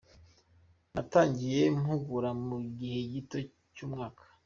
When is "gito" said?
3.11-3.37